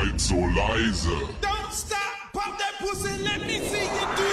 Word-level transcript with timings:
seid 0.00 0.20
so 0.20 0.34
leise. 0.34 1.06
Don't 1.40 1.72
stop, 1.72 1.98
pop 2.32 2.58
that 2.58 2.74
pussy, 2.78 3.22
let 3.22 3.40
me 3.40 3.58
see 3.60 3.84
you 3.84 4.16
do 4.16 4.27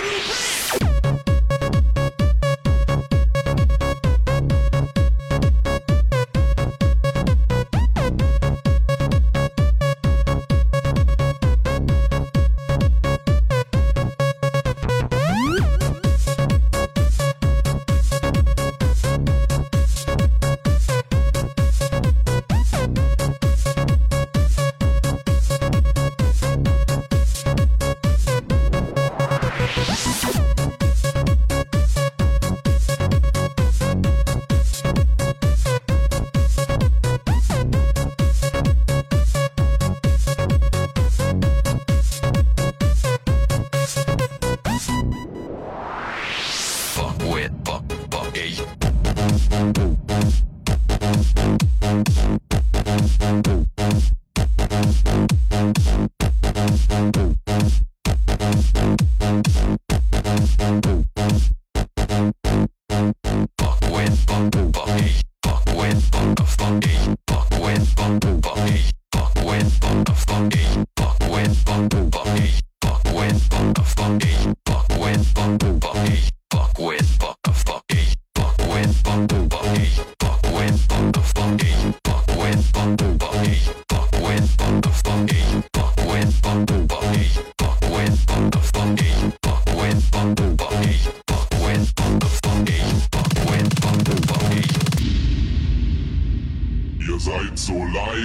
Fuck 76.51 76.79
with, 76.79 77.19
fuck 77.19 77.44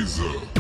Laser. 0.01 0.60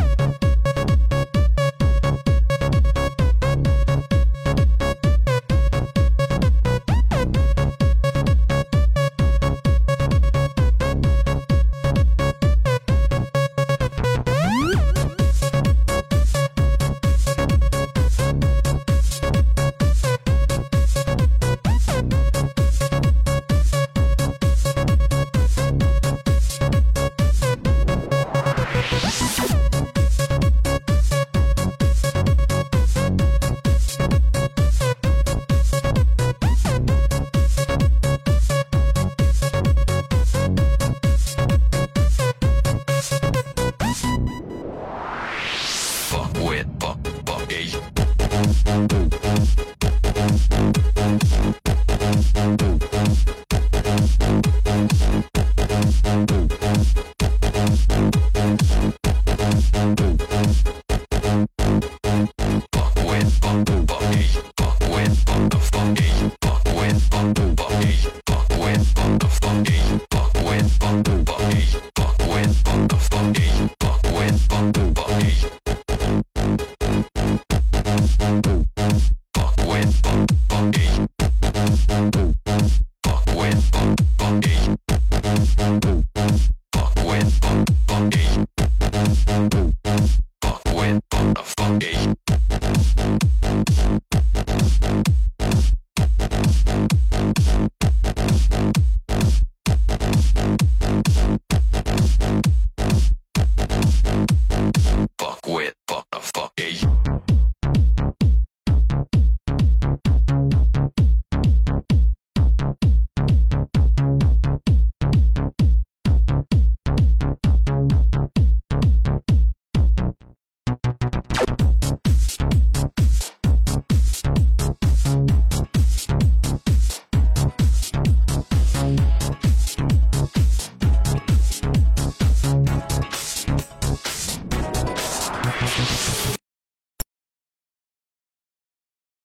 Hey. 71.40 71.80